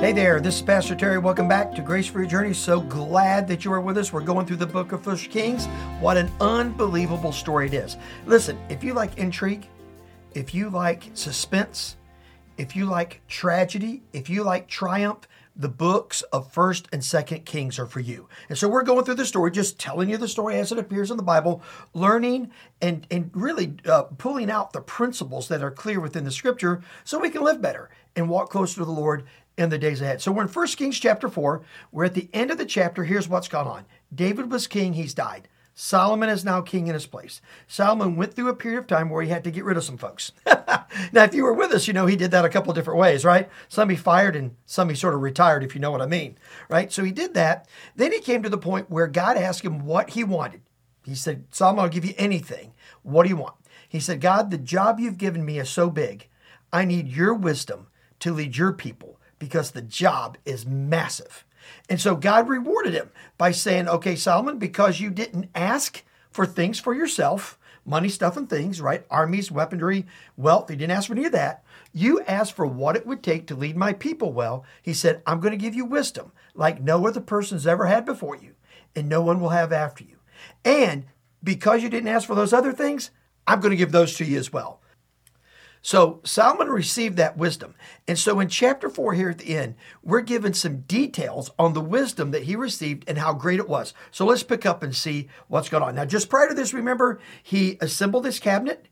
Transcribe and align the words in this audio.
Hey 0.00 0.12
there, 0.12 0.38
this 0.40 0.54
is 0.54 0.62
Pastor 0.62 0.94
Terry. 0.94 1.18
Welcome 1.18 1.48
back 1.48 1.74
to 1.74 1.82
Grace 1.82 2.06
for 2.06 2.20
Your 2.20 2.28
Journey. 2.28 2.54
So 2.54 2.80
glad 2.80 3.48
that 3.48 3.64
you 3.64 3.72
are 3.72 3.80
with 3.80 3.98
us. 3.98 4.12
We're 4.12 4.20
going 4.20 4.46
through 4.46 4.58
the 4.58 4.66
book 4.66 4.92
of 4.92 5.02
First 5.02 5.28
Kings. 5.28 5.66
What 5.98 6.16
an 6.16 6.30
unbelievable 6.40 7.32
story 7.32 7.66
it 7.66 7.74
is. 7.74 7.96
Listen, 8.24 8.56
if 8.68 8.84
you 8.84 8.94
like 8.94 9.18
intrigue, 9.18 9.66
if 10.34 10.54
you 10.54 10.70
like 10.70 11.10
suspense, 11.14 11.96
if 12.58 12.76
you 12.76 12.86
like 12.86 13.22
tragedy, 13.26 14.04
if 14.12 14.30
you 14.30 14.44
like 14.44 14.68
triumph, 14.68 15.26
the 15.58 15.68
books 15.68 16.22
of 16.32 16.52
First 16.52 16.88
and 16.92 17.04
Second 17.04 17.44
Kings 17.44 17.78
are 17.78 17.86
for 17.86 17.98
you. 17.98 18.28
And 18.48 18.56
so 18.56 18.68
we're 18.68 18.84
going 18.84 19.04
through 19.04 19.16
the 19.16 19.26
story, 19.26 19.50
just 19.50 19.78
telling 19.78 20.08
you 20.08 20.16
the 20.16 20.28
story 20.28 20.56
as 20.56 20.70
it 20.70 20.78
appears 20.78 21.10
in 21.10 21.16
the 21.16 21.22
Bible, 21.22 21.62
learning 21.92 22.52
and 22.80 23.06
and 23.10 23.30
really 23.34 23.74
uh, 23.84 24.04
pulling 24.04 24.50
out 24.50 24.72
the 24.72 24.80
principles 24.80 25.48
that 25.48 25.62
are 25.62 25.72
clear 25.72 25.98
within 25.98 26.24
the 26.24 26.30
Scripture, 26.30 26.82
so 27.04 27.18
we 27.18 27.30
can 27.30 27.42
live 27.42 27.60
better 27.60 27.90
and 28.14 28.28
walk 28.28 28.50
closer 28.50 28.76
to 28.76 28.84
the 28.84 28.90
Lord 28.92 29.24
in 29.56 29.68
the 29.68 29.78
days 29.78 30.00
ahead. 30.00 30.22
So 30.22 30.30
we're 30.30 30.42
in 30.42 30.48
first 30.48 30.78
Kings 30.78 31.00
chapter 31.00 31.28
4. 31.28 31.62
We're 31.90 32.04
at 32.04 32.14
the 32.14 32.30
end 32.32 32.52
of 32.52 32.58
the 32.58 32.64
chapter. 32.64 33.02
Here's 33.02 33.28
what's 33.28 33.48
gone 33.48 33.66
on 33.66 33.84
David 34.14 34.50
was 34.52 34.68
king, 34.68 34.92
he's 34.92 35.14
died. 35.14 35.48
Solomon 35.80 36.28
is 36.28 36.44
now 36.44 36.60
king 36.60 36.88
in 36.88 36.94
his 36.94 37.06
place. 37.06 37.40
Solomon 37.68 38.16
went 38.16 38.34
through 38.34 38.48
a 38.48 38.56
period 38.56 38.80
of 38.80 38.88
time 38.88 39.10
where 39.10 39.22
he 39.22 39.28
had 39.28 39.44
to 39.44 39.50
get 39.52 39.64
rid 39.64 39.76
of 39.76 39.84
some 39.84 39.96
folks. 39.96 40.32
now, 41.12 41.22
if 41.22 41.32
you 41.32 41.44
were 41.44 41.52
with 41.52 41.70
us, 41.70 41.86
you 41.86 41.94
know 41.94 42.06
he 42.06 42.16
did 42.16 42.32
that 42.32 42.44
a 42.44 42.48
couple 42.48 42.72
different 42.72 42.98
ways, 42.98 43.24
right? 43.24 43.48
Some 43.68 43.88
he 43.88 43.94
fired 43.94 44.34
and 44.34 44.56
some 44.66 44.88
he 44.88 44.96
sort 44.96 45.14
of 45.14 45.22
retired, 45.22 45.62
if 45.62 45.76
you 45.76 45.80
know 45.80 45.92
what 45.92 46.02
I 46.02 46.06
mean, 46.06 46.36
right? 46.68 46.90
So 46.90 47.04
he 47.04 47.12
did 47.12 47.32
that. 47.34 47.68
Then 47.94 48.10
he 48.10 48.18
came 48.18 48.42
to 48.42 48.48
the 48.48 48.58
point 48.58 48.90
where 48.90 49.06
God 49.06 49.36
asked 49.36 49.64
him 49.64 49.86
what 49.86 50.10
he 50.10 50.24
wanted. 50.24 50.62
He 51.04 51.14
said, 51.14 51.44
Solomon, 51.52 51.84
I'll 51.84 51.88
give 51.88 52.04
you 52.04 52.14
anything. 52.18 52.72
What 53.04 53.22
do 53.22 53.28
you 53.28 53.36
want? 53.36 53.54
He 53.88 54.00
said, 54.00 54.20
God, 54.20 54.50
the 54.50 54.58
job 54.58 54.98
you've 54.98 55.16
given 55.16 55.44
me 55.44 55.60
is 55.60 55.70
so 55.70 55.90
big. 55.90 56.26
I 56.72 56.86
need 56.86 57.06
your 57.06 57.34
wisdom 57.34 57.86
to 58.18 58.32
lead 58.32 58.56
your 58.56 58.72
people 58.72 59.20
because 59.38 59.70
the 59.70 59.82
job 59.82 60.38
is 60.44 60.66
massive. 60.66 61.44
And 61.88 62.00
so 62.00 62.14
God 62.14 62.48
rewarded 62.48 62.94
him 62.94 63.10
by 63.36 63.50
saying, 63.52 63.88
okay, 63.88 64.16
Solomon, 64.16 64.58
because 64.58 65.00
you 65.00 65.10
didn't 65.10 65.50
ask 65.54 66.02
for 66.30 66.46
things 66.46 66.78
for 66.78 66.94
yourself, 66.94 67.58
money, 67.84 68.08
stuff, 68.08 68.36
and 68.36 68.48
things, 68.48 68.80
right? 68.80 69.04
Armies, 69.10 69.50
weaponry, 69.50 70.06
wealth. 70.36 70.68
He 70.68 70.76
didn't 70.76 70.96
ask 70.96 71.08
for 71.08 71.14
any 71.14 71.24
of 71.24 71.32
that. 71.32 71.64
You 71.92 72.20
asked 72.22 72.52
for 72.52 72.66
what 72.66 72.96
it 72.96 73.06
would 73.06 73.22
take 73.22 73.46
to 73.46 73.54
lead 73.54 73.76
my 73.76 73.92
people 73.94 74.32
well. 74.32 74.64
He 74.82 74.92
said, 74.92 75.22
I'm 75.26 75.40
going 75.40 75.52
to 75.52 75.56
give 75.56 75.74
you 75.74 75.84
wisdom 75.84 76.32
like 76.54 76.82
no 76.82 77.06
other 77.06 77.20
person's 77.20 77.66
ever 77.66 77.86
had 77.86 78.04
before 78.04 78.36
you, 78.36 78.54
and 78.94 79.08
no 79.08 79.22
one 79.22 79.40
will 79.40 79.48
have 79.50 79.72
after 79.72 80.04
you. 80.04 80.16
And 80.64 81.06
because 81.42 81.82
you 81.82 81.88
didn't 81.88 82.08
ask 82.08 82.26
for 82.26 82.34
those 82.34 82.52
other 82.52 82.72
things, 82.72 83.10
I'm 83.46 83.60
going 83.60 83.70
to 83.70 83.76
give 83.76 83.92
those 83.92 84.14
to 84.16 84.24
you 84.24 84.38
as 84.38 84.52
well. 84.52 84.80
So 85.88 86.20
Solomon 86.22 86.68
received 86.68 87.16
that 87.16 87.38
wisdom. 87.38 87.74
And 88.06 88.18
so 88.18 88.40
in 88.40 88.48
chapter 88.48 88.90
4 88.90 89.14
here 89.14 89.30
at 89.30 89.38
the 89.38 89.56
end, 89.56 89.74
we're 90.02 90.20
given 90.20 90.52
some 90.52 90.80
details 90.82 91.50
on 91.58 91.72
the 91.72 91.80
wisdom 91.80 92.30
that 92.32 92.42
he 92.42 92.56
received 92.56 93.08
and 93.08 93.16
how 93.16 93.32
great 93.32 93.58
it 93.58 93.70
was. 93.70 93.94
So 94.10 94.26
let's 94.26 94.42
pick 94.42 94.66
up 94.66 94.82
and 94.82 94.94
see 94.94 95.28
what's 95.46 95.70
going 95.70 95.82
on. 95.82 95.94
Now, 95.94 96.04
just 96.04 96.28
prior 96.28 96.46
to 96.46 96.54
this, 96.54 96.74
remember, 96.74 97.20
he 97.42 97.78
assembled 97.80 98.26
his 98.26 98.38
cabinet 98.38 98.88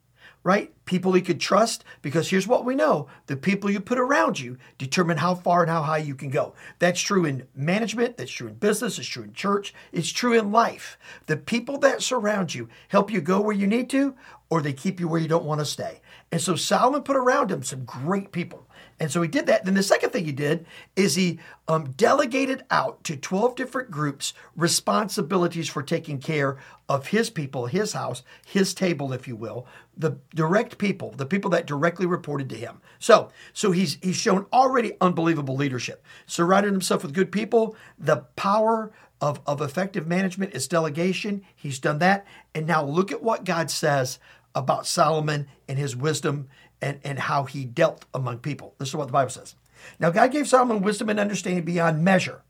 right? 0.47 0.73
People 0.85 1.13
he 1.13 1.23
could 1.23 1.41
trust, 1.41 1.83
because 2.03 2.31
here's 2.31 2.47
what 2.47 2.65
we 2.65 2.77
know 2.77 3.09
the 3.27 3.37
people 3.37 3.69
you 3.69 3.81
put 3.81 3.99
around 3.99 4.39
you 4.39 4.57
determine 4.79 5.17
how 5.17 5.35
far 5.35 5.63
and 5.63 5.69
how 5.69 5.83
high 5.83 5.99
you 5.99 6.15
can 6.15 6.31
go. 6.31 6.55
That's 6.79 7.01
true 7.01 7.25
in 7.25 7.49
management, 7.53 8.17
that's 8.17 8.31
true 8.31 8.47
in 8.47 8.55
business, 8.55 8.97
it's 8.97 9.09
true 9.09 9.25
in 9.25 9.33
church, 9.33 9.75
it's 9.91 10.13
true 10.13 10.39
in 10.39 10.53
life. 10.53 10.99
The 11.27 11.37
people 11.37 11.79
that 11.79 12.01
surround 12.01 12.55
you 12.55 12.69
help 12.87 13.11
you 13.11 13.21
go 13.21 13.41
where 13.41 13.57
you 13.57 13.67
need 13.67 13.91
to, 13.91 14.15
or 14.49 14.63
they 14.63 14.73
keep 14.73 15.01
you 15.01 15.09
where 15.09 15.21
you 15.21 15.29
don't 15.29 15.45
want 15.45 15.61
to 15.61 15.65
stay. 15.65 16.01
And 16.31 16.41
so 16.41 16.55
Solomon 16.55 17.03
put 17.03 17.17
around 17.17 17.51
him 17.51 17.63
some 17.63 17.85
great 17.85 18.33
people. 18.33 18.69
And 18.99 19.11
so 19.11 19.21
he 19.21 19.29
did 19.29 19.47
that. 19.47 19.65
Then 19.65 19.75
the 19.75 19.83
second 19.83 20.11
thing 20.11 20.25
he 20.25 20.33
did 20.33 20.67
is 20.95 21.15
he 21.15 21.39
um, 21.69 21.93
delegated 21.93 22.65
out 22.71 23.05
to 23.05 23.17
12 23.17 23.55
different 23.55 23.91
groups 23.91 24.33
responsibilities 24.57 25.69
for 25.69 25.83
taking 25.83 26.19
care 26.19 26.57
of 26.89 27.09
his 27.09 27.29
people, 27.29 27.67
his 27.67 27.93
house, 27.93 28.23
his 28.47 28.73
table, 28.73 29.13
if 29.13 29.29
you 29.29 29.37
will, 29.37 29.67
the 29.97 30.19
direct 30.35 30.79
people, 30.79 31.11
the 31.17 31.27
people 31.27 31.51
that 31.51 31.67
directly 31.67 32.07
reported 32.07 32.49
to 32.49 32.57
him. 32.57 32.81
So, 32.99 33.31
so 33.53 33.73
he's 33.73 33.99
he's 34.03 34.17
shown 34.17 34.47
already 34.53 34.93
unbelievable 35.01 35.57
leadership. 35.57 36.05
Surrounded 36.27 36.73
himself 36.73 37.03
with 37.03 37.13
good 37.13 37.33
people. 37.33 37.77
The 37.99 38.19
power 38.37 38.93
of, 39.21 39.41
of 39.47 39.61
effective 39.61 40.07
management 40.07 40.55
is 40.55 40.69
delegation. 40.69 41.43
He's 41.55 41.79
done 41.79 41.99
that. 41.99 42.27
And 42.55 42.67
now 42.67 42.85
look 42.85 43.13
at 43.13 43.23
what 43.23 43.45
God 43.45 43.71
says 43.71 44.19
about 44.55 44.87
Solomon 44.87 45.47
and 45.69 45.79
his 45.79 45.95
wisdom 45.95 46.49
and, 46.81 47.01
and 47.05 47.19
how 47.19 47.45
he 47.45 47.65
dealt 47.65 48.05
among 48.15 48.39
people. 48.39 48.75
This 48.79 48.89
is 48.89 48.97
what 48.97 49.07
the 49.07 49.13
Bible 49.13 49.31
says. 49.31 49.55
Now, 49.99 50.11
God 50.11 50.33
gave 50.33 50.49
Solomon 50.49 50.83
wisdom 50.83 51.09
and 51.09 51.21
understanding 51.21 51.65
beyond 51.65 52.05
measure 52.05 52.43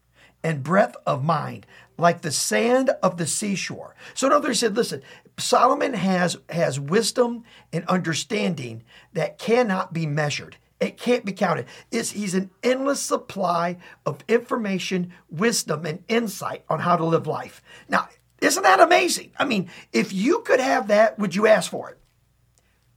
and 0.42 0.62
breadth 0.62 0.97
of 1.06 1.25
mind, 1.25 1.66
like 1.98 2.22
the 2.22 2.31
sand 2.31 2.91
of 3.03 3.16
the 3.16 3.26
seashore. 3.26 3.94
So, 4.15 4.26
in 4.26 4.32
other 4.32 4.48
words, 4.48 4.60
he 4.60 4.66
said, 4.66 4.76
listen, 4.76 5.03
Solomon 5.38 5.94
has, 5.94 6.36
has 6.48 6.78
wisdom 6.78 7.44
and 7.72 7.84
understanding 7.86 8.84
that 9.12 9.38
cannot 9.38 9.92
be 9.92 10.06
measured. 10.06 10.56
It 10.78 10.98
can't 10.98 11.25
be 11.25 11.32
counted. 11.32 11.66
It's, 11.91 12.10
he's 12.10 12.34
an 12.34 12.50
endless 12.62 13.00
supply 13.00 13.78
of 14.04 14.22
information, 14.28 15.12
wisdom, 15.31 15.86
and 15.86 16.04
insight 16.06 16.65
on 16.69 16.81
how 16.81 16.97
to 16.97 17.04
live 17.04 17.26
life. 17.26 17.62
Now, 17.88 18.09
isn't 18.41 18.62
that 18.62 18.81
amazing? 18.81 19.32
I 19.38 19.47
mean, 19.47 19.70
if 19.92 20.12
you 20.12 20.41
could 20.41 20.60
have 20.60 20.88
that, 20.88 21.19
would 21.19 21.34
you 21.34 21.47
ask 21.47 21.70
for 21.70 21.91
it? 21.91 21.98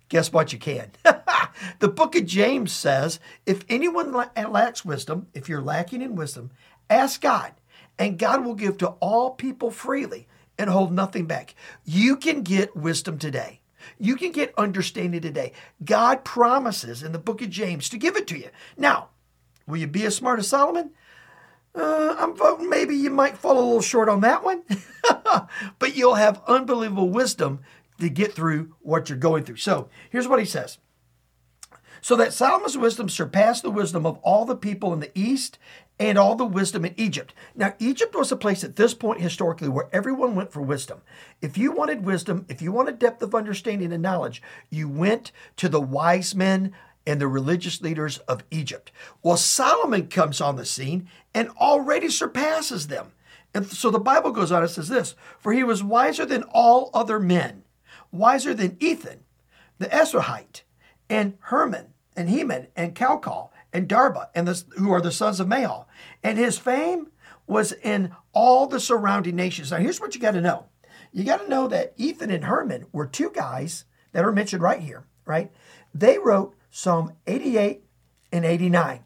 Guess 0.09 0.33
what? 0.33 0.51
You 0.51 0.59
can. 0.59 0.91
the 1.79 1.87
book 1.87 2.15
of 2.15 2.25
James 2.25 2.71
says 2.71 3.19
if 3.45 3.63
anyone 3.69 4.11
lacks 4.11 4.83
wisdom, 4.83 5.27
if 5.33 5.47
you're 5.47 5.61
lacking 5.61 6.01
in 6.01 6.15
wisdom, 6.15 6.51
ask 6.89 7.21
God, 7.21 7.53
and 7.97 8.17
God 8.17 8.43
will 8.43 8.55
give 8.55 8.77
to 8.79 8.89
all 8.99 9.31
people 9.31 9.71
freely 9.71 10.27
and 10.57 10.69
hold 10.69 10.91
nothing 10.91 11.25
back. 11.25 11.55
You 11.85 12.17
can 12.17 12.41
get 12.41 12.75
wisdom 12.75 13.17
today. 13.17 13.61
You 13.97 14.15
can 14.15 14.31
get 14.31 14.53
understanding 14.57 15.21
today. 15.21 15.53
God 15.83 16.25
promises 16.25 17.03
in 17.03 17.11
the 17.11 17.19
book 17.19 17.41
of 17.41 17.49
James 17.49 17.87
to 17.89 17.97
give 17.97 18.15
it 18.15 18.27
to 18.27 18.37
you. 18.37 18.49
Now, 18.77 19.09
will 19.67 19.77
you 19.77 19.87
be 19.87 20.05
as 20.05 20.15
smart 20.15 20.39
as 20.39 20.47
Solomon? 20.47 20.91
Uh, 21.75 22.15
I'm 22.17 22.35
voting 22.35 22.69
maybe 22.69 22.95
you 22.95 23.11
might 23.11 23.37
fall 23.37 23.53
a 23.53 23.61
little 23.61 23.81
short 23.81 24.09
on 24.09 24.21
that 24.21 24.43
one, 24.43 24.63
but 25.79 25.95
you'll 25.95 26.15
have 26.15 26.41
unbelievable 26.47 27.09
wisdom 27.09 27.59
to 27.99 28.09
get 28.09 28.33
through 28.33 28.75
what 28.81 29.09
you're 29.09 29.17
going 29.17 29.43
through. 29.43 29.57
So 29.57 29.89
here's 30.09 30.27
what 30.27 30.39
he 30.39 30.45
says. 30.45 30.77
So 32.01 32.15
that 32.15 32.33
Solomon's 32.33 32.77
wisdom 32.77 33.09
surpassed 33.09 33.63
the 33.63 33.71
wisdom 33.71 34.05
of 34.05 34.17
all 34.19 34.45
the 34.45 34.55
people 34.55 34.93
in 34.93 34.99
the 34.99 35.11
east 35.13 35.59
and 35.99 36.17
all 36.17 36.35
the 36.35 36.45
wisdom 36.45 36.85
in 36.85 36.93
Egypt. 36.95 37.33
Now, 37.55 37.73
Egypt 37.77 38.15
was 38.15 38.31
a 38.31 38.37
place 38.37 38.63
at 38.63 38.77
this 38.77 38.93
point 38.93 39.19
historically 39.19 39.67
where 39.67 39.89
everyone 39.91 40.33
went 40.33 40.51
for 40.51 40.61
wisdom. 40.61 41.01
If 41.41 41.57
you 41.57 41.73
wanted 41.73 42.05
wisdom, 42.05 42.45
if 42.47 42.61
you 42.61 42.71
wanted 42.71 42.99
depth 42.99 43.21
of 43.21 43.35
understanding 43.35 43.91
and 43.91 44.01
knowledge, 44.01 44.41
you 44.69 44.87
went 44.87 45.33
to 45.57 45.67
the 45.67 45.81
wise 45.81 46.33
men 46.33 46.73
and 47.05 47.19
the 47.19 47.27
religious 47.27 47.81
leaders 47.81 48.19
of 48.19 48.43
Egypt. 48.49 48.91
Well, 49.21 49.35
Solomon 49.35 50.07
comes 50.07 50.39
on 50.39 50.55
the 50.55 50.65
scene 50.65 51.09
and 51.33 51.49
already 51.49 52.09
surpasses 52.09 52.87
them. 52.87 53.11
And 53.53 53.65
so 53.65 53.89
the 53.89 53.99
Bible 53.99 54.31
goes 54.31 54.51
on 54.51 54.61
and 54.61 54.71
says 54.71 54.89
this 54.89 55.15
For 55.39 55.51
he 55.51 55.63
was 55.63 55.83
wiser 55.83 56.25
than 56.25 56.43
all 56.43 56.91
other 56.93 57.19
men 57.19 57.63
wiser 58.11 58.53
than 58.53 58.77
Ethan, 58.79 59.21
the 59.77 59.87
Ezrahite, 59.87 60.61
and 61.09 61.37
Herman, 61.39 61.93
and 62.15 62.29
Heman, 62.29 62.67
and 62.75 62.95
Chalcol, 62.95 63.49
and 63.71 63.87
Darda, 63.87 64.27
and 64.35 64.47
the, 64.47 64.63
who 64.77 64.91
are 64.91 65.01
the 65.01 65.11
sons 65.11 65.39
of 65.39 65.47
Mahol. 65.47 65.85
And 66.23 66.37
his 66.37 66.57
fame 66.57 67.07
was 67.47 67.71
in 67.71 68.15
all 68.33 68.67
the 68.67 68.79
surrounding 68.79 69.35
nations. 69.35 69.71
Now, 69.71 69.77
here's 69.77 69.99
what 69.99 70.15
you 70.15 70.21
got 70.21 70.31
to 70.31 70.41
know. 70.41 70.65
You 71.11 71.23
got 71.23 71.41
to 71.41 71.49
know 71.49 71.67
that 71.67 71.93
Ethan 71.97 72.29
and 72.29 72.45
Herman 72.45 72.85
were 72.91 73.07
two 73.07 73.31
guys 73.31 73.85
that 74.11 74.23
are 74.23 74.31
mentioned 74.31 74.61
right 74.61 74.79
here, 74.79 75.05
right? 75.25 75.51
They 75.93 76.19
wrote 76.19 76.55
Psalm 76.69 77.13
88 77.25 77.83
and 78.31 78.45
89. 78.45 79.03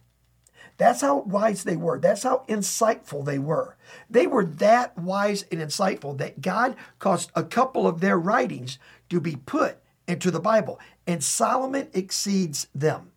That's 0.77 1.01
how 1.01 1.19
wise 1.19 1.63
they 1.63 1.75
were. 1.75 1.99
That's 1.99 2.23
how 2.23 2.43
insightful 2.47 3.25
they 3.25 3.39
were. 3.39 3.77
They 4.09 4.27
were 4.27 4.45
that 4.45 4.97
wise 4.97 5.45
and 5.51 5.61
insightful 5.61 6.17
that 6.17 6.41
God 6.41 6.75
caused 6.99 7.31
a 7.35 7.43
couple 7.43 7.87
of 7.87 7.99
their 7.99 8.17
writings 8.17 8.79
to 9.09 9.19
be 9.19 9.35
put 9.35 9.77
into 10.07 10.31
the 10.31 10.39
Bible, 10.39 10.79
and 11.07 11.23
Solomon 11.23 11.87
exceeds 11.93 12.67
them. 12.73 13.11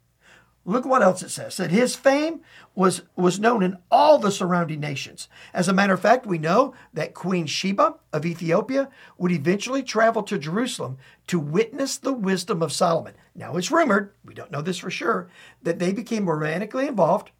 Look 0.68 0.84
what 0.84 1.02
else 1.02 1.22
it 1.22 1.30
says. 1.30 1.56
That 1.58 1.70
his 1.70 1.94
fame 1.94 2.40
was, 2.74 3.02
was 3.14 3.38
known 3.38 3.62
in 3.62 3.78
all 3.88 4.18
the 4.18 4.32
surrounding 4.32 4.80
nations. 4.80 5.28
As 5.54 5.68
a 5.68 5.72
matter 5.72 5.94
of 5.94 6.00
fact, 6.00 6.26
we 6.26 6.38
know 6.38 6.74
that 6.92 7.14
Queen 7.14 7.46
Sheba 7.46 7.94
of 8.12 8.26
Ethiopia 8.26 8.88
would 9.16 9.30
eventually 9.30 9.84
travel 9.84 10.24
to 10.24 10.38
Jerusalem 10.38 10.98
to 11.28 11.38
witness 11.38 11.96
the 11.96 12.12
wisdom 12.12 12.62
of 12.62 12.72
Solomon. 12.72 13.14
Now 13.32 13.56
it's 13.56 13.70
rumored, 13.70 14.12
we 14.24 14.34
don't 14.34 14.50
know 14.50 14.60
this 14.60 14.78
for 14.78 14.90
sure, 14.90 15.28
that 15.62 15.78
they 15.78 15.92
became 15.92 16.28
romantically 16.28 16.88
involved 16.88 17.30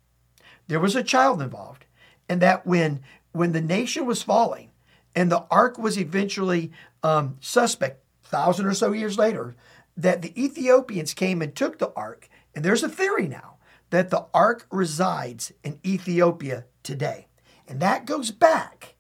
there 0.69 0.81
was 0.81 0.97
a 0.97 1.03
child 1.03 1.41
involved, 1.41 1.85
and 2.29 2.41
that 2.43 2.67
when 2.67 3.03
when 3.33 3.53
the 3.53 3.61
nation 3.61 4.07
was 4.07 4.23
falling 4.23 4.71
and 5.15 5.31
the 5.31 5.45
ark 5.51 5.79
was 5.79 5.99
eventually 5.99 6.73
um, 7.03 7.37
suspect, 7.41 8.03
thousand 8.25 8.67
or 8.67 8.75
so 8.75 8.93
years 8.93 9.19
later, 9.19 9.55
that 9.97 10.23
the 10.23 10.43
Ethiopians 10.43 11.15
came 11.15 11.43
and 11.43 11.55
took 11.55 11.79
the 11.79 11.93
ark. 11.95 12.29
And 12.55 12.65
there's 12.65 12.83
a 12.83 12.89
theory 12.89 13.29
now 13.29 13.57
that 13.91 14.11
the 14.11 14.27
ark 14.35 14.67
resides 14.71 15.53
in 15.63 15.79
Ethiopia 15.85 16.65
today. 16.83 17.29
And 17.69 17.81
that 17.81 18.07
goes 18.07 18.31
back 18.31 18.95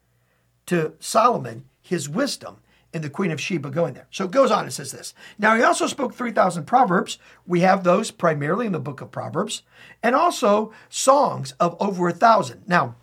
to 0.66 0.94
Solomon, 0.98 1.64
his 1.80 2.08
wisdom, 2.08 2.58
and 2.94 3.03
the 3.05 3.11
Queen 3.11 3.31
of 3.31 3.41
Sheba 3.41 3.71
going 3.71 3.94
there. 3.94 4.06
So 4.11 4.25
it 4.25 4.31
goes 4.31 4.50
on 4.50 4.65
and 4.65 4.73
says 4.73 4.93
this. 4.93 5.12
Now, 5.38 5.56
he 5.56 5.62
also 5.62 5.87
spoke 5.87 6.15
3,000 6.15 6.65
proverbs. 6.65 7.19
We 7.47 7.61
have 7.61 7.85
those 7.85 8.11
primarily 8.11 8.67
in 8.67 8.73
the 8.73 8.81
book 8.81 9.00
of 9.00 9.11
Proverbs, 9.11 9.62
and 10.03 10.15
also 10.15 10.73
songs 10.88 11.53
of 11.61 11.77
over 11.81 12.09
a 12.09 12.12
thousand. 12.12 12.62
Now, 12.67 12.97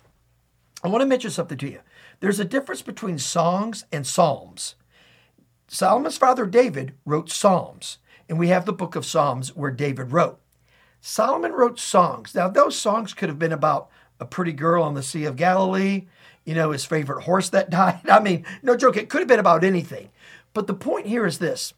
I 0.82 0.88
want 0.88 1.02
to 1.02 1.06
mention 1.06 1.30
something 1.30 1.58
to 1.58 1.70
you. 1.70 1.80
There's 2.20 2.40
a 2.40 2.44
difference 2.44 2.82
between 2.82 3.18
songs 3.18 3.84
and 3.92 4.06
psalms. 4.06 4.74
Solomon's 5.68 6.18
father 6.18 6.46
David 6.46 6.94
wrote 7.04 7.30
psalms, 7.30 7.98
and 8.28 8.38
we 8.38 8.48
have 8.48 8.66
the 8.66 8.72
book 8.72 8.96
of 8.96 9.06
Psalms 9.06 9.54
where 9.54 9.70
David 9.70 10.12
wrote. 10.12 10.40
Solomon 11.00 11.52
wrote 11.52 11.78
songs. 11.78 12.34
Now, 12.34 12.48
those 12.48 12.78
songs 12.78 13.12
could 13.12 13.28
have 13.28 13.38
been 13.38 13.52
about 13.52 13.90
a 14.20 14.24
pretty 14.24 14.52
girl 14.52 14.82
on 14.82 14.94
the 14.94 15.02
Sea 15.02 15.24
of 15.24 15.36
Galilee, 15.36 16.06
you 16.44 16.54
know, 16.54 16.70
his 16.70 16.84
favorite 16.84 17.24
horse 17.24 17.48
that 17.50 17.70
died. 17.70 18.00
I 18.08 18.20
mean, 18.20 18.44
no 18.62 18.76
joke, 18.76 18.96
it 18.96 19.08
could 19.08 19.20
have 19.20 19.28
been 19.28 19.38
about 19.38 19.64
anything. 19.64 20.10
But 20.52 20.66
the 20.66 20.74
point 20.74 21.06
here 21.06 21.26
is 21.26 21.38
this 21.38 21.74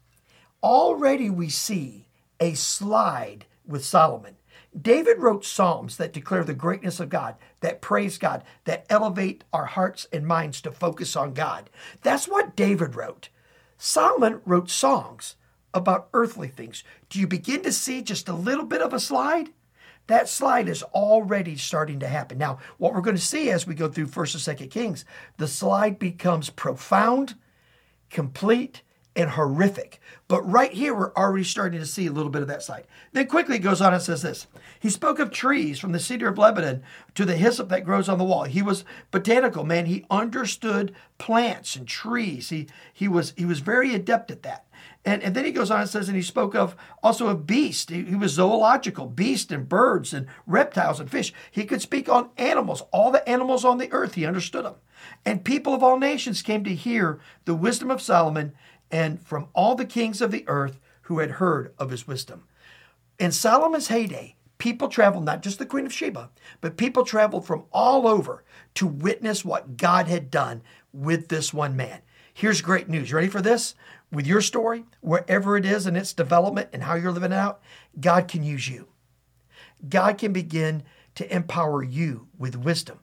already 0.63 1.29
we 1.29 1.49
see 1.49 2.07
a 2.39 2.53
slide 2.53 3.45
with 3.65 3.85
Solomon. 3.85 4.35
David 4.79 5.19
wrote 5.19 5.45
psalms 5.45 5.97
that 5.97 6.13
declare 6.13 6.43
the 6.43 6.53
greatness 6.53 6.99
of 6.99 7.09
God, 7.09 7.35
that 7.61 7.81
praise 7.81 8.17
God, 8.17 8.43
that 8.65 8.85
elevate 8.89 9.43
our 9.51 9.65
hearts 9.65 10.07
and 10.11 10.27
minds 10.27 10.61
to 10.61 10.71
focus 10.71 11.15
on 11.15 11.33
God. 11.33 11.69
That's 12.03 12.27
what 12.27 12.55
David 12.55 12.95
wrote. 12.95 13.29
Solomon 13.77 14.41
wrote 14.45 14.69
songs 14.69 15.35
about 15.73 16.09
earthly 16.13 16.47
things. 16.47 16.83
Do 17.09 17.19
you 17.19 17.27
begin 17.27 17.63
to 17.63 17.71
see 17.71 18.01
just 18.01 18.27
a 18.27 18.33
little 18.33 18.65
bit 18.65 18.81
of 18.81 18.93
a 18.93 18.99
slide? 18.99 19.49
That 20.07 20.29
slide 20.29 20.69
is 20.69 20.83
already 20.83 21.57
starting 21.57 21.99
to 21.99 22.07
happen. 22.07 22.37
Now, 22.37 22.59
what 22.77 22.93
we're 22.93 23.01
going 23.01 23.15
to 23.15 23.21
see 23.21 23.51
as 23.51 23.67
we 23.67 23.75
go 23.75 23.89
through 23.89 24.07
1st 24.07 24.47
and 24.47 24.59
2nd 24.59 24.71
Kings, 24.71 25.05
the 25.37 25.47
slide 25.47 25.99
becomes 25.99 26.49
profound, 26.49 27.35
complete, 28.09 28.81
and 29.17 29.31
horrific. 29.31 29.99
But 30.27 30.43
right 30.43 30.71
here, 30.71 30.93
we're 30.93 31.13
already 31.13 31.43
starting 31.43 31.79
to 31.79 31.85
see 31.87 32.05
a 32.05 32.11
little 32.11 32.29
bit 32.29 32.43
of 32.43 32.47
that 32.49 32.61
slide. 32.61 32.85
Then 33.13 33.27
quickly 33.27 33.55
it 33.55 33.63
goes 33.63 33.81
on 33.81 33.93
and 33.93 34.01
says 34.01 34.21
this 34.21 34.45
He 34.79 34.91
spoke 34.91 35.17
of 35.17 35.31
trees 35.31 35.79
from 35.79 35.91
the 35.91 35.99
cedar 35.99 36.27
of 36.27 36.37
Lebanon 36.37 36.83
to 37.15 37.25
the 37.25 37.35
hyssop 37.35 37.67
that 37.69 37.83
grows 37.83 38.07
on 38.07 38.19
the 38.19 38.23
wall. 38.23 38.43
He 38.43 38.61
was 38.61 38.85
botanical, 39.09 39.63
man. 39.63 39.87
He 39.87 40.05
understood 40.11 40.93
plants 41.17 41.75
and 41.75 41.87
trees. 41.87 42.49
He, 42.49 42.67
he, 42.93 43.07
was, 43.07 43.33
he 43.35 43.45
was 43.45 43.59
very 43.59 43.95
adept 43.95 44.29
at 44.29 44.43
that. 44.43 44.66
And, 45.05 45.23
and 45.23 45.35
then 45.35 45.45
he 45.45 45.51
goes 45.51 45.71
on 45.71 45.81
and 45.81 45.89
says, 45.89 46.09
and 46.09 46.17
he 46.17 46.23
spoke 46.23 46.55
of 46.55 46.75
also 47.01 47.27
of 47.27 47.47
beasts. 47.47 47.91
He, 47.91 48.03
he 48.03 48.15
was 48.15 48.33
zoological, 48.33 49.05
beasts 49.07 49.51
and 49.51 49.67
birds 49.67 50.13
and 50.13 50.27
reptiles 50.45 50.99
and 50.99 51.09
fish. 51.09 51.33
He 51.49 51.65
could 51.65 51.81
speak 51.81 52.09
on 52.09 52.29
animals, 52.37 52.83
all 52.91 53.11
the 53.11 53.27
animals 53.27 53.63
on 53.63 53.77
the 53.77 53.91
earth. 53.91 54.15
He 54.15 54.25
understood 54.25 54.65
them. 54.65 54.75
And 55.25 55.45
people 55.45 55.73
of 55.73 55.83
all 55.83 55.97
nations 55.97 56.41
came 56.41 56.63
to 56.63 56.75
hear 56.75 57.19
the 57.45 57.55
wisdom 57.55 57.89
of 57.89 58.01
Solomon 58.01 58.53
and 58.91 59.21
from 59.21 59.47
all 59.53 59.75
the 59.75 59.85
kings 59.85 60.21
of 60.21 60.31
the 60.31 60.43
earth 60.47 60.79
who 61.03 61.19
had 61.19 61.31
heard 61.31 61.73
of 61.77 61.89
his 61.89 62.07
wisdom. 62.07 62.43
In 63.19 63.31
Solomon's 63.31 63.87
heyday, 63.87 64.35
people 64.57 64.87
traveled, 64.87 65.25
not 65.25 65.41
just 65.41 65.59
the 65.59 65.65
Queen 65.65 65.85
of 65.85 65.93
Sheba, 65.93 66.29
but 66.61 66.77
people 66.77 67.03
traveled 67.03 67.45
from 67.45 67.63
all 67.71 68.07
over 68.07 68.43
to 68.75 68.87
witness 68.87 69.45
what 69.45 69.77
God 69.77 70.07
had 70.07 70.29
done 70.29 70.61
with 70.91 71.27
this 71.27 71.53
one 71.53 71.75
man. 71.75 72.01
Here's 72.33 72.61
great 72.61 72.87
news. 72.87 73.09
You 73.09 73.15
Ready 73.15 73.29
for 73.29 73.41
this? 73.41 73.73
With 74.11 74.25
your 74.25 74.41
story, 74.41 74.85
wherever 75.01 75.57
it 75.57 75.65
is 75.65 75.85
in 75.85 75.95
its 75.95 76.13
development 76.13 76.69
and 76.71 76.83
how 76.83 76.95
you're 76.95 77.11
living 77.11 77.31
it 77.31 77.37
out, 77.37 77.61
God 77.99 78.27
can 78.27 78.43
use 78.43 78.67
you. 78.67 78.87
God 79.87 80.17
can 80.17 80.33
begin 80.33 80.83
to 81.15 81.33
empower 81.33 81.83
you 81.83 82.27
with 82.37 82.55
wisdom. 82.55 82.99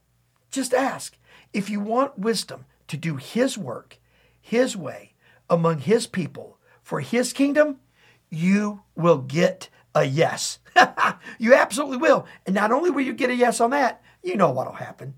Just 0.51 0.73
ask. 0.73 1.19
If 1.53 1.69
you 1.69 1.81
want 1.81 2.19
wisdom 2.19 2.65
to 2.89 2.97
do 2.97 3.17
His 3.17 3.59
work, 3.59 3.99
His 4.41 4.77
way, 4.77 5.15
among 5.49 5.79
His 5.79 6.07
people, 6.07 6.59
for 6.83 7.01
His 7.01 7.33
kingdom, 7.33 7.81
you 8.31 8.83
will 8.95 9.19
get 9.19 9.69
a 9.95 10.05
yes. 10.05 10.59
you 11.39 11.55
absolutely 11.55 11.99
will. 11.99 12.27
And 12.47 12.55
not 12.55 12.73
only 12.73 12.91
will 12.91 13.03
you 13.03 13.15
get 13.15 13.31
a 13.31 13.35
yes 13.35 13.61
on 13.61 13.71
that, 13.71 14.03
you 14.23 14.37
know 14.37 14.51
what 14.51 14.67
will 14.67 14.75
happen. 14.75 15.15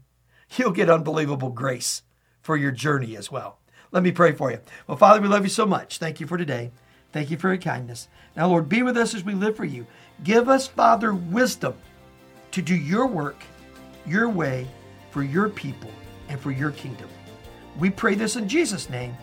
You'll 0.56 0.73
get 0.73 0.91
unbelievable 0.91 1.50
grace 1.50 2.03
for 2.41 2.56
your 2.56 2.71
journey 2.71 3.17
as 3.17 3.31
well. 3.31 3.59
Let 3.93 4.03
me 4.03 4.12
pray 4.12 4.33
for 4.33 4.50
you. 4.50 4.59
Well, 4.87 4.97
Father, 4.97 5.21
we 5.21 5.29
love 5.29 5.44
you 5.44 5.50
so 5.50 5.67
much. 5.67 5.99
Thank 5.99 6.21
you 6.21 6.27
for 6.27 6.37
today. 6.37 6.71
Thank 7.12 7.31
you 7.31 7.37
for 7.37 7.49
your 7.49 7.62
kindness. 7.62 8.09
Now, 8.37 8.49
Lord, 8.49 8.69
be 8.69 8.83
with 8.83 8.97
us 8.97 9.15
as 9.15 9.25
we 9.25 9.35
live 9.35 9.56
for 9.56 9.65
you. 9.65 9.87
Give 10.23 10.49
us, 10.49 10.67
Father, 10.67 11.15
wisdom 11.15 11.75
to 12.50 12.62
do 12.62 12.75
your 12.75 13.06
work, 13.06 13.43
your 14.06 14.29
way, 14.29 14.67
for 15.11 15.23
your 15.23 15.49
people, 15.49 15.91
and 16.29 16.38
for 16.38 16.50
your 16.50 16.73
kingdom. 16.73 17.09
We 17.79 17.91
pray 17.91 18.15
this 18.15 18.37
in 18.37 18.49
Jesus' 18.49 18.91
name. 18.91 19.17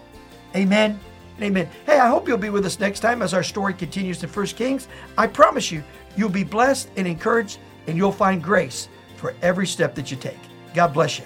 Amen 0.55 0.99
amen. 1.41 1.69
Hey, 1.85 1.99
I 1.99 2.07
hope 2.07 2.27
you'll 2.27 2.37
be 2.37 2.49
with 2.49 2.65
us 2.65 2.79
next 2.79 2.99
time 2.99 3.21
as 3.21 3.33
our 3.33 3.43
story 3.43 3.73
continues 3.73 4.23
in 4.23 4.29
1 4.29 4.45
Kings. 4.47 4.87
I 5.17 5.27
promise 5.27 5.71
you, 5.71 5.83
you'll 6.15 6.29
be 6.29 6.43
blessed 6.43 6.89
and 6.95 7.07
encouraged, 7.07 7.59
and 7.87 7.97
you'll 7.97 8.11
find 8.11 8.43
grace 8.43 8.87
for 9.17 9.33
every 9.41 9.67
step 9.67 9.95
that 9.95 10.11
you 10.11 10.17
take. 10.17 10.39
God 10.73 10.93
bless 10.93 11.19
you. 11.19 11.25